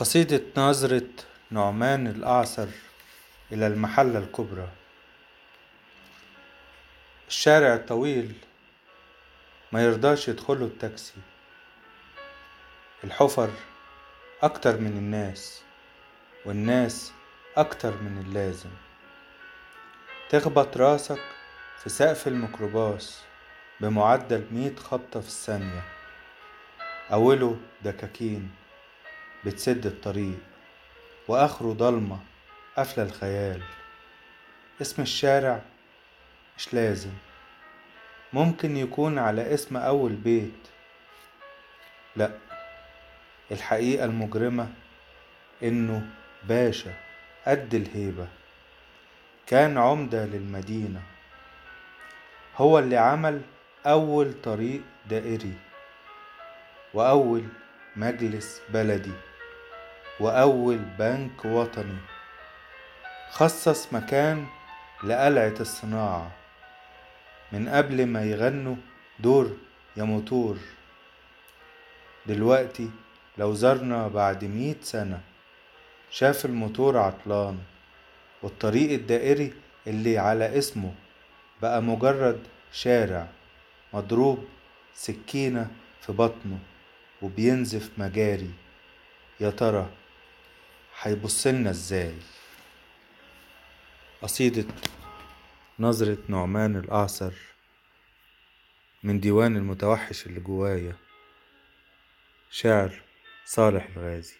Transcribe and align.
قصيدة 0.00 0.42
نظرة 0.56 1.08
نعمان 1.50 2.06
الأعصر 2.06 2.68
إلى 3.52 3.66
المحلة 3.66 4.18
الكبرى. 4.18 4.68
الشارع 7.28 7.74
الطويل 7.74 8.34
ما 9.72 9.84
يرضاش 9.84 10.28
يدخله 10.28 10.66
التاكسي. 10.66 11.14
الحفر 13.04 13.50
أكتر 14.42 14.78
من 14.78 14.96
الناس 14.98 15.62
والناس 16.46 17.12
أكتر 17.56 17.96
من 18.02 18.24
اللازم. 18.26 18.70
تخبط 20.30 20.76
راسك 20.76 21.22
في 21.82 21.88
سقف 21.88 22.28
الميكروباص 22.28 23.22
بمعدل 23.80 24.46
مية 24.50 24.76
خبطة 24.76 25.20
في 25.20 25.28
الثانية. 25.28 25.82
أوله 27.12 27.56
دكاكين. 27.82 28.59
بتسد 29.46 29.86
الطريق 29.86 30.38
وآخره 31.28 31.72
ضلمة 31.72 32.18
قافلة 32.76 33.04
الخيال. 33.04 33.62
اسم 34.82 35.02
الشارع 35.02 35.62
مش 36.58 36.74
لازم 36.74 37.12
ممكن 38.32 38.76
يكون 38.76 39.18
على 39.18 39.54
اسم 39.54 39.76
أول 39.76 40.12
بيت. 40.12 40.68
لأ 42.16 42.30
الحقيقة 43.50 44.04
المجرمة 44.04 44.68
إنه 45.62 46.10
باشا 46.48 46.94
قد 47.46 47.74
الهيبة 47.74 48.28
كان 49.46 49.78
عمدة 49.78 50.24
للمدينة. 50.24 51.02
هو 52.56 52.78
اللي 52.78 52.96
عمل 52.96 53.40
أول 53.86 54.32
طريق 54.42 54.82
دائري 55.06 55.54
وأول 56.94 57.44
مجلس 57.96 58.62
بلدي. 58.68 59.29
وأول 60.20 60.78
بنك 60.98 61.44
وطني. 61.44 61.98
خصص 63.30 63.92
مكان 63.92 64.46
لقلعة 65.04 65.54
الصناعة. 65.60 66.30
من 67.52 67.68
قبل 67.68 68.06
ما 68.06 68.24
يغنوا 68.24 68.76
دور 69.18 69.56
يا 69.96 70.02
موتور. 70.04 70.58
دلوقتي 72.26 72.90
لو 73.38 73.54
زرنا 73.54 74.08
بعد 74.08 74.44
مية 74.44 74.76
سنة 74.82 75.20
شاف 76.10 76.44
الموتور 76.44 76.98
عطلان 76.98 77.58
والطريق 78.42 78.90
الدائري 78.92 79.52
اللي 79.86 80.18
على 80.18 80.58
اسمه 80.58 80.94
بقى 81.62 81.82
مجرد 81.82 82.40
شارع 82.72 83.26
مضروب 83.94 84.44
سكينة 84.94 85.70
في 86.00 86.12
بطنه 86.12 86.58
وبينزف 87.22 87.90
مجاري. 87.98 88.50
يا 89.40 89.50
ترى 89.50 89.86
هيبصلنا 91.02 91.70
إزاي؟ 91.70 92.14
قصيدة 94.22 94.64
نظرة 95.78 96.18
نعمان 96.28 96.76
الأعصر 96.76 97.32
من 99.02 99.20
ديوان 99.20 99.56
المتوحش 99.56 100.26
اللي 100.26 100.40
جوايا 100.40 100.96
شعر 102.50 103.02
صالح 103.44 103.88
الغازي. 103.96 104.34